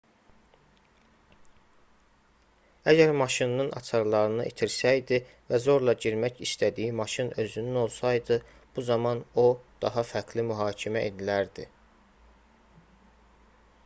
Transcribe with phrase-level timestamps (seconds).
[2.93, 5.19] əgər maşınının açarlarını itirsəydi
[5.51, 8.39] və zorla girmək istədiyi maşın özünün olsaydı
[8.79, 9.47] bu zaman o
[9.87, 11.69] daha fərqli mühakimə edilərdi